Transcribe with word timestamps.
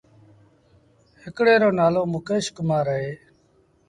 هڪڙي 1.23 1.55
روٚ 1.61 1.75
نآلو 1.79 2.01
مڪيش 2.13 2.45
ڪمآر 2.57 2.85
اهي۔ 2.95 3.11